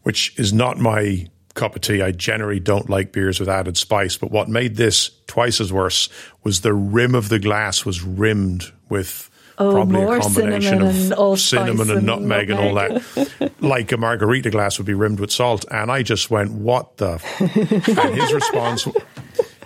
[0.03, 1.27] which is not my
[1.57, 2.03] cup of tea.
[2.03, 4.17] I generally don't like beers with added spice.
[4.17, 6.09] But what made this twice as worse
[6.45, 11.41] was the rim of the glass was rimmed with Oh, probably a combination cinnamon of
[11.41, 15.33] cinnamon and and nutmeg and all that like a margarita glass would be rimmed with
[15.33, 15.65] salt.
[15.71, 17.13] And I just went, what the?
[17.13, 18.87] f-" and his response,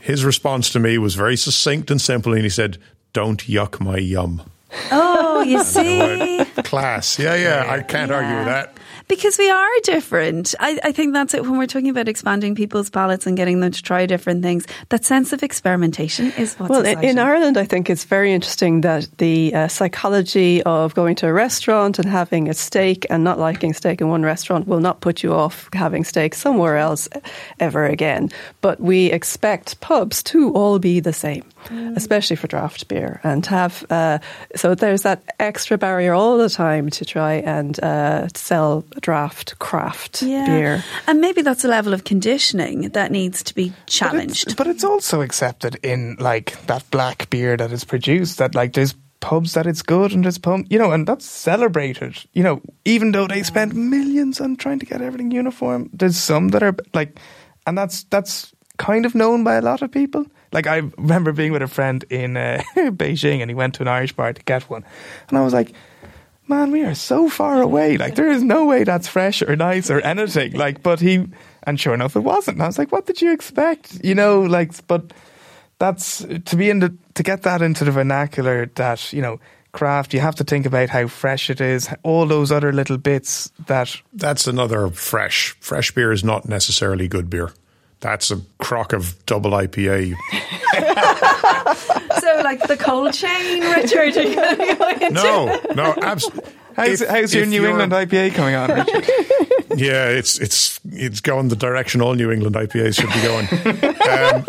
[0.00, 2.32] his response to me was very succinct and simple.
[2.34, 2.78] And he said,
[3.12, 4.42] don't yuck my yum.
[4.92, 6.44] Oh, you see?
[6.64, 7.18] Class.
[7.18, 7.66] Yeah, yeah.
[7.68, 8.76] I can't argue with that.
[9.08, 10.54] Because we are different.
[10.60, 13.72] I, I think that's it when we're talking about expanding people's palates and getting them
[13.72, 14.68] to try different things.
[14.90, 17.10] That sense of experimentation is what's Well, in, exciting.
[17.10, 21.32] in Ireland, I think it's very interesting that the uh, psychology of going to a
[21.32, 25.24] restaurant and having a steak and not liking steak in one restaurant will not put
[25.24, 27.08] you off having steak somewhere else
[27.58, 28.28] ever again.
[28.60, 31.44] But we expect pubs to all be the same,
[31.96, 34.18] especially for draft beer, and have uh,
[34.60, 40.20] so there's that extra barrier all the time to try and uh, sell draft craft
[40.20, 40.84] beer.
[41.06, 44.56] And maybe that's a level of conditioning that needs to be But it's, challenged.
[44.58, 48.94] but it's also accepted in like that black beer that is produced that like there's
[49.20, 53.12] pubs that it's good and there's pub you know and that's celebrated you know even
[53.12, 57.18] though they spend millions on trying to get everything uniform there's some that are like
[57.66, 61.52] and that's that's kind of known by a lot of people like I remember being
[61.52, 64.64] with a friend in uh, Beijing and he went to an Irish bar to get
[64.64, 64.84] one
[65.28, 65.74] and I was like
[66.50, 67.96] man, we are so far away.
[67.96, 70.52] Like, there is no way that's fresh or nice or anything.
[70.52, 71.28] Like, but he,
[71.62, 72.56] and sure enough, it wasn't.
[72.56, 74.04] And I was like, what did you expect?
[74.04, 75.12] You know, like, but
[75.78, 79.38] that's to be in the, to get that into the vernacular that, you know,
[79.72, 83.52] craft, you have to think about how fresh it is, all those other little bits
[83.66, 85.56] that, That's another fresh.
[85.60, 87.52] Fresh beer is not necessarily good beer.
[88.00, 90.14] That's a crock of double IPA.
[92.20, 94.16] so, like the cold chain, Richard.
[94.16, 95.10] are you gonna go into?
[95.10, 96.50] No, no, absolutely.
[96.74, 99.06] how's, how's your New England IPA coming on, Richard?
[99.76, 103.46] Yeah, it's it's it's going the direction all New England IPAs should be going.
[104.10, 104.44] Um,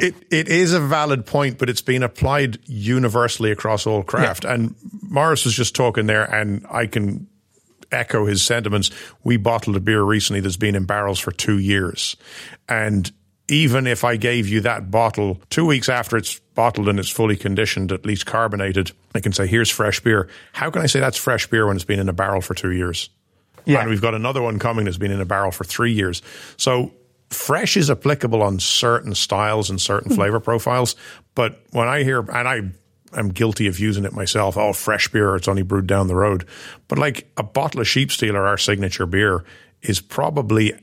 [0.00, 4.44] it, it is a valid point, but it's been applied universally across all craft.
[4.44, 4.54] Yeah.
[4.54, 7.26] And Maurice was just talking there, and I can
[7.92, 8.90] echo his sentiments.
[9.24, 12.16] We bottled a beer recently that's been in barrels for two years.
[12.68, 13.10] And
[13.48, 17.36] even if I gave you that bottle two weeks after it's bottled and it's fully
[17.36, 20.28] conditioned, at least carbonated, I can say, here's fresh beer.
[20.52, 22.72] How can I say that's fresh beer when it's been in a barrel for two
[22.72, 23.08] years?
[23.64, 23.80] Yeah.
[23.80, 26.22] And we've got another one coming that's been in a barrel for three years.
[26.56, 26.92] So
[27.30, 30.16] fresh is applicable on certain styles and certain mm.
[30.16, 30.96] flavor profiles.
[31.34, 32.62] But when I hear, and I
[33.14, 36.46] am guilty of using it myself, oh, fresh beer, it's only brewed down the road.
[36.88, 39.44] But like a bottle of Sheep Stealer our signature beer
[39.82, 40.74] is probably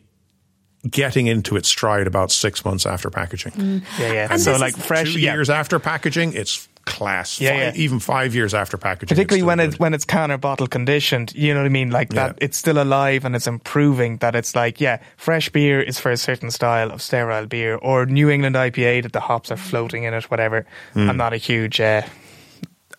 [0.90, 3.54] getting into its stride about six months after packaging.
[3.54, 3.84] Mm.
[4.00, 4.28] Yeah, yeah.
[4.30, 7.40] And so like fresh two years after packaging, it's class.
[7.42, 9.16] Yeah, five, yeah, even five years after packaging.
[9.16, 11.92] Particularly when it's when it's counter bottle conditioned, you know what I mean?
[11.92, 12.46] Like that, yeah.
[12.46, 14.18] it's still alive and it's improving.
[14.18, 18.06] That it's like, yeah, fresh beer is for a certain style of sterile beer, or
[18.06, 20.66] New England IPA that the hops are floating in it, whatever.
[20.94, 21.10] Mm.
[21.10, 21.80] I'm not a huge.
[21.80, 22.04] Uh,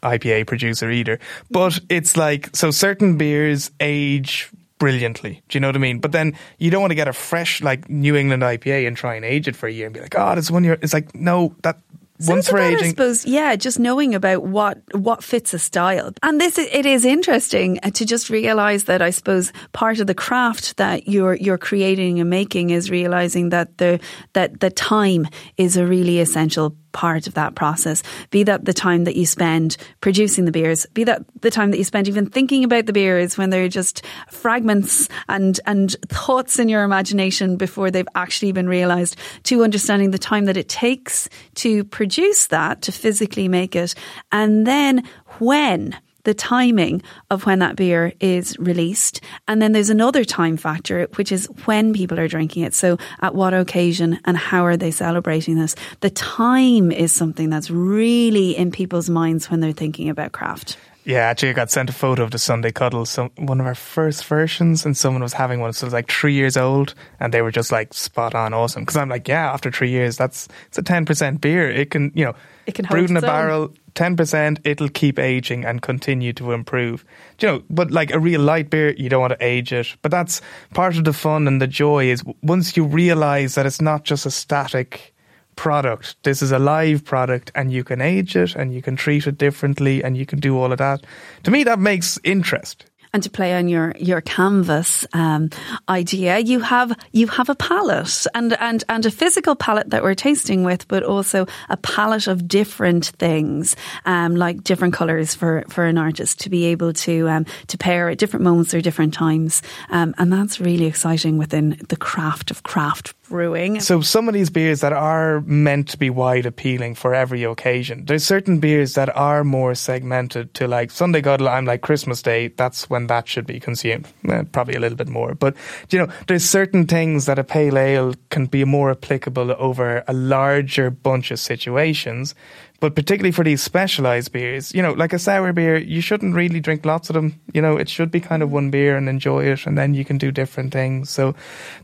[0.03, 1.18] IPA producer either,
[1.51, 5.42] but it's like so certain beers age brilliantly.
[5.49, 5.99] Do you know what I mean?
[5.99, 9.14] But then you don't want to get a fresh like New England IPA and try
[9.14, 10.79] and age it for a year and be like, oh, it's one year.
[10.83, 11.81] It's like no, that
[12.18, 12.87] so once for aging.
[12.87, 17.05] I suppose, yeah, just knowing about what what fits a style, and this it is
[17.05, 21.59] interesting uh, to just realize that I suppose part of the craft that you're you're
[21.59, 24.00] creating and making is realizing that the
[24.33, 28.02] that the time is a really essential part of that process.
[28.30, 31.76] Be that the time that you spend producing the beers, be that the time that
[31.76, 36.70] you spend even thinking about the beers when they're just fragments and, and thoughts in
[36.70, 41.85] your imagination before they've actually been realized, to understanding the time that it takes to
[41.85, 43.94] produce that, to physically make it,
[44.32, 45.06] and then
[45.38, 45.94] when
[46.27, 49.21] the timing of when that beer is released.
[49.47, 52.75] And then there's another time factor, which is when people are drinking it.
[52.75, 55.77] So at what occasion and how are they celebrating this?
[56.01, 60.77] The time is something that's really in people's minds when they're thinking about craft.
[61.07, 63.77] Yeah, actually, I got sent a photo of the Sunday Cuddle, some one of our
[63.77, 65.73] first versions, and someone was having one.
[65.73, 68.83] So it was like three years old, and they were just like spot on awesome.
[68.83, 71.71] Because I'm like, yeah, after three years, that's it's a ten percent beer.
[71.71, 72.35] It can, you know,
[72.66, 74.59] it can brewed in a barrel, ten percent.
[74.64, 77.05] It'll keep aging and continue to improve.
[77.38, 79.95] Do you know, but like a real light beer, you don't want to age it.
[80.03, 80.40] But that's
[80.75, 84.27] part of the fun and the joy is once you realize that it's not just
[84.27, 85.14] a static
[85.57, 86.16] product.
[86.23, 89.38] This is a live product and you can age it and you can treat it
[89.38, 91.05] differently and you can do all of that.
[91.42, 95.49] To me, that makes interest and to play on your your canvas um,
[95.88, 100.14] idea, you have you have a palette and and and a physical palette that we're
[100.14, 105.87] tasting with, but also a palette of different things, um, like different colors for for
[105.87, 109.62] an artist to be able to um, to pair at different moments or different times,
[109.88, 113.81] um, and that's really exciting within the craft of craft brewing.
[113.81, 118.05] So some of these beers that are meant to be wide appealing for every occasion.
[118.05, 121.49] There's certain beers that are more segmented to like Sunday Cuddle.
[121.49, 122.49] I'm like Christmas Day.
[122.49, 124.09] That's when that should be consumed.
[124.29, 125.57] Eh, probably a little bit more, but
[125.91, 130.12] you know, there's certain things that a pale ale can be more applicable over a
[130.12, 132.35] larger bunch of situations.
[132.79, 136.61] But particularly for these specialized beers, you know, like a sour beer, you shouldn't really
[136.61, 137.41] drink lots of them.
[137.55, 140.05] You know, it should be kind of one beer and enjoy it, and then you
[140.05, 141.09] can do different things.
[141.09, 141.35] So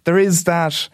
[0.05, 0.89] there is that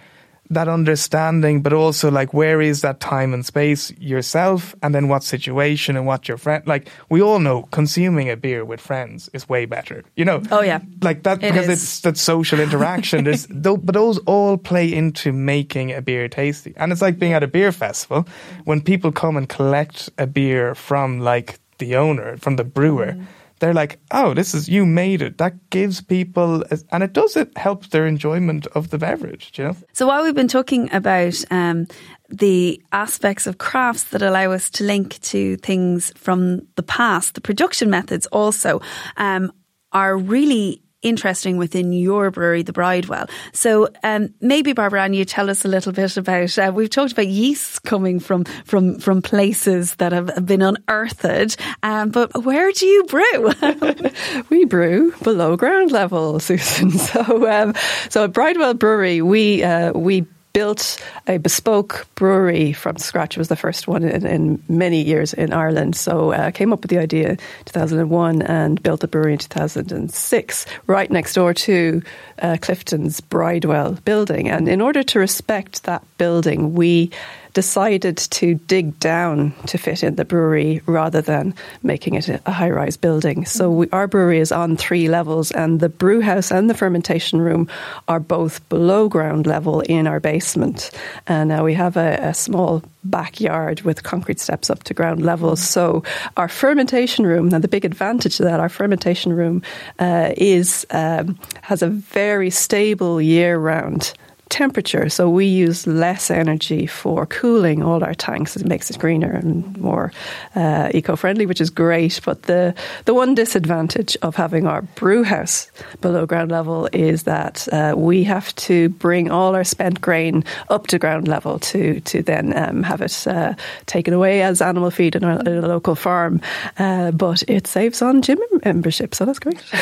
[0.51, 5.23] that understanding, but also like where is that time and space yourself, and then what
[5.23, 6.67] situation and what your friend.
[6.67, 10.05] Like we all know, consuming a beer with friends is way better.
[10.17, 10.43] You know.
[10.51, 10.81] Oh yeah.
[11.03, 11.83] Like that it because is.
[11.83, 13.25] it's that social interaction.
[13.25, 17.43] There's, but those all play into making a beer tasty, and it's like being at
[17.43, 18.27] a beer festival
[18.65, 23.13] when people come and collect a beer from like the owner, from the brewer.
[23.13, 23.27] Mm
[23.59, 25.39] they're like, oh, this is you made it.
[25.39, 29.53] That gives people, and it does it helps their enjoyment of the beverage.
[29.55, 29.77] You know.
[29.93, 31.87] So while we've been talking about um,
[32.29, 37.41] the aspects of crafts that allow us to link to things from the past, the
[37.41, 38.81] production methods also
[39.17, 39.53] um,
[39.93, 43.29] are really interesting within your brewery, the Bridewell.
[43.53, 46.59] So um, maybe Barbara-Anne, you tell us a little bit about.
[46.59, 52.11] Uh, we've talked about yeasts coming from from from places that have been unearthed, um,
[52.11, 53.53] but where do you brew?
[54.51, 56.91] we brew below ground level, Susan.
[56.99, 57.75] So um,
[58.11, 63.37] so at Bridewell Brewery, we uh, we built a bespoke brewery from scratch.
[63.37, 65.97] It was the first one in, in many years in Ireland.
[65.97, 69.39] So I uh, came up with the idea in 2001 and built the brewery in
[69.39, 72.03] 2006, right next door to
[72.41, 74.49] uh, Clifden's Bridewell building.
[74.49, 77.11] And in order to respect that building, we
[77.55, 82.71] decided to dig down to fit in the brewery rather than making it a high
[82.71, 83.45] rise building.
[83.45, 87.41] So we, our brewery is on three levels, and the brew house and the fermentation
[87.41, 87.69] room
[88.07, 90.91] are both below ground level in our basement.
[91.27, 95.57] And now we have a, a small backyard with concrete steps up to ground level.
[95.57, 96.03] So
[96.37, 99.63] our fermentation room, and the big advantage to that, our fermentation room
[99.99, 104.13] uh, is um, has a very stable year round
[104.49, 105.09] temperature.
[105.09, 108.57] So we use less energy for cooling all our tanks.
[108.57, 110.13] It makes it greener and more
[110.55, 112.21] uh, eco-friendly, which is great.
[112.25, 112.75] But the
[113.05, 115.71] the one disadvantage of having our brew house
[116.01, 120.87] below ground level is that uh, we have to bring all our spent grain up
[120.89, 123.55] to ground level to to then um, have it uh,
[123.87, 126.41] taken away as animal feed in, our, in a local farm.
[126.79, 129.63] Uh, but it saves on gym membership, so that's great.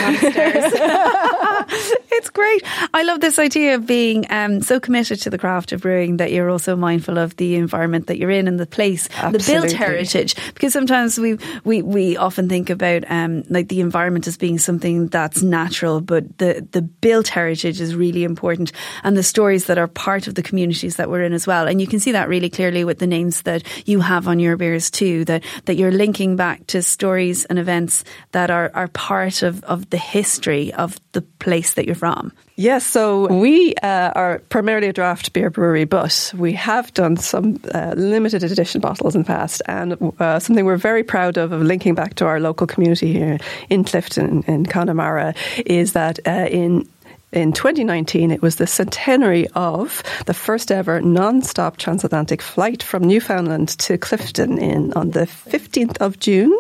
[2.13, 2.63] it's great.
[2.95, 6.33] I love this idea of being um, so committed to the craft of brewing that
[6.33, 9.39] you're also mindful of the environment that you're in and the place, Absolutely.
[9.39, 10.37] the built heritage.
[10.55, 15.09] Because sometimes we we, we often think about um, like the environment as being something
[15.09, 19.89] that's natural, but the the built heritage is really important, and the stories that are
[19.89, 21.67] part of the communities that we're in as well.
[21.67, 24.57] And you can see that really clearly with the names that you have on your
[24.57, 25.25] beers too.
[25.25, 29.91] That that you're linking back to stories and events that are are part of of
[29.91, 32.33] the history of the place that you're from.
[32.59, 37.61] Yes, so we uh, are primarily a draft beer brewery, but we have done some
[37.75, 39.61] uh, limited edition bottles in the past.
[39.67, 43.39] And uh, something we're very proud of, of linking back to our local community here
[43.69, 45.35] in Clifden in Connemara,
[45.67, 46.89] is that uh, in
[47.37, 53.69] in 2019, it was the centenary of the first ever non-stop transatlantic flight from Newfoundland
[53.79, 56.51] to Clifden in on the 15th of June,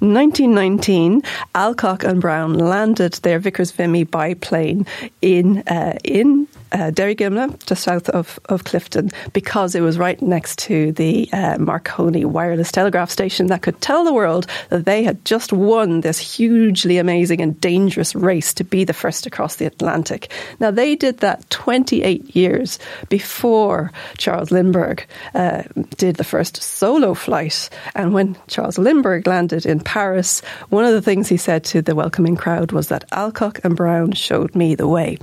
[0.00, 1.22] 1919.
[1.54, 4.86] Alcock and Brown landed their Vickers Vimy biplane
[5.22, 10.58] in uh, in uh, Derrygimlagh, just south of, of Clifden, because it was right next
[10.60, 15.24] to the uh, Marconi wireless telegraph station that could tell the world that they had
[15.24, 20.30] just won this hugely amazing and dangerous race to be the first across the Atlantic.
[20.60, 25.62] Now, they did that 28 years before Charles Lindbergh uh,
[25.96, 27.68] did the first solo flight.
[27.94, 31.94] And when Charles Lindbergh landed in Paris, one of the things he said to the
[31.94, 35.18] welcoming crowd was that Alcock and Brown showed me the way.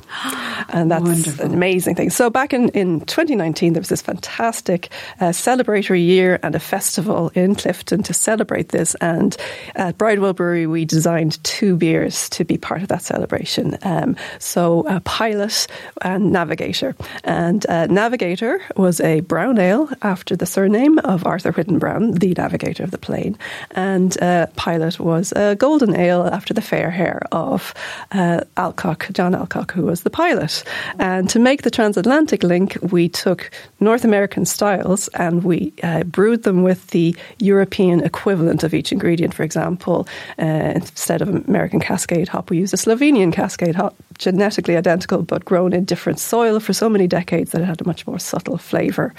[0.70, 1.33] And that's Wonderful.
[1.40, 2.10] An amazing thing.
[2.10, 7.32] So back in, in 2019, there was this fantastic uh, celebratory year and a festival
[7.36, 8.96] in Clifden to celebrate this.
[8.96, 9.36] And
[9.76, 13.78] at Bridewell Brewery, we designed two beers to be part of that celebration.
[13.84, 15.68] Um, so Pilot
[16.02, 16.96] and Navigator.
[17.24, 22.34] And uh, Navigator was a brown ale after the surname of Arthur Whitten Brown, the
[22.38, 23.38] navigator of the plane.
[23.72, 27.74] And uh, Pilot was a golden ale after the fair hair of
[28.12, 30.64] uh, Alcock, John Alcock, who was the pilot.
[31.00, 36.44] And to make the transatlantic link, we took North American styles and we uh, brewed
[36.44, 39.34] them with the European equivalent of each ingredient.
[39.34, 40.08] For example,
[40.40, 45.46] uh, instead of American Cascade hop, we used a Slovenian Cascade hop, genetically identical but
[45.46, 48.58] grown in different soil for so many decades that it had a much more subtle
[48.58, 49.14] flavour.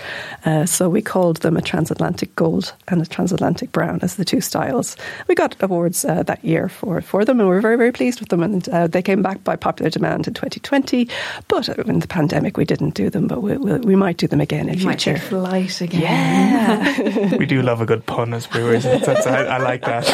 [0.44, 4.40] Uh, so we called them a transatlantic gold and a transatlantic brown as the two
[4.40, 4.96] styles.
[5.28, 8.20] We got awards uh, that year for, for them and we were very, very pleased
[8.20, 8.42] with them.
[8.42, 11.08] And uh, they came back by popular demand in 2020.
[11.48, 14.40] But in the pandemic, we didn't do them, but we, we, we might do them
[14.40, 15.18] again in You might future.
[15.18, 16.00] take flight again.
[16.02, 17.36] Yeah.
[17.38, 18.84] we do love a good pun as brewers.
[18.84, 20.04] That's, that's, I, I like that.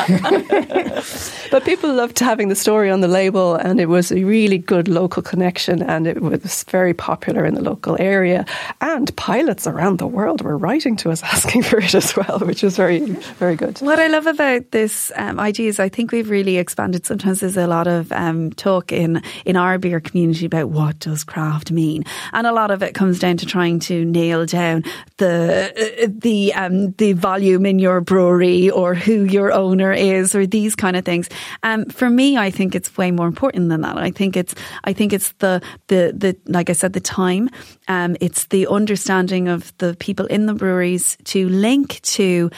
[1.50, 4.86] But people loved having the story on the label, and it was a really good
[4.86, 8.46] local connection, and it was very popular in the local area.
[8.80, 12.62] And pilots around the world were writing to us asking for it as well, which
[12.62, 13.00] was very,
[13.40, 13.78] very good.
[13.80, 17.04] What I love about this um, idea is I think we've really expanded.
[17.04, 21.24] Sometimes there's a lot of um, talk in, in our beer community about what does
[21.24, 24.84] craft mean, and a lot of it comes down to trying to nail down
[25.16, 30.46] the uh, the um, the volume in your brewery or who your owner is or
[30.46, 31.28] these kind of things.
[31.64, 33.98] Um, for me, I think it's way more important than that.
[33.98, 34.54] I think it's
[34.84, 37.48] I think it's the the the like I said the time.
[37.88, 42.50] Um, it's the understanding of the people in the breweries to link to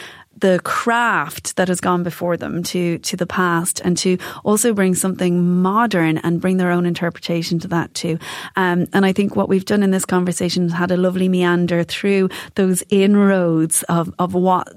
[0.43, 4.93] the craft that has gone before them to to the past and to also bring
[4.95, 8.19] something modern and bring their own interpretation to that too.
[8.57, 11.85] Um, and I think what we've done in this conversation has had a lovely meander
[11.85, 14.69] through those inroads of, of what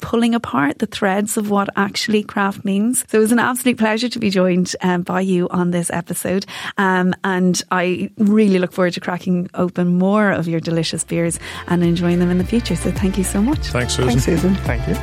[0.00, 3.04] pulling apart the threads of what actually craft means.
[3.08, 6.44] So it was an absolute pleasure to be joined um, by you on this episode.
[6.76, 11.38] Um, and I really look forward to cracking open more of your delicious beers
[11.68, 12.74] and enjoying them in the future.
[12.74, 13.66] So thank you so much.
[13.68, 14.08] Thanks, Susan.
[14.08, 14.54] Thanks, Susan.
[14.56, 14.94] Thank you.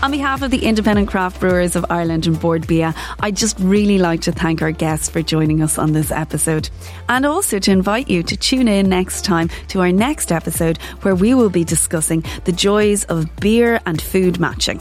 [0.00, 3.98] On behalf of the Independent Craft Brewers of Ireland and Bord Bia, I'd just really
[3.98, 6.70] like to thank our guests for joining us on this episode.
[7.08, 11.14] And also to invite you to tune in next time to our next episode where
[11.14, 14.80] we will be discussing the joys of beer and food matching.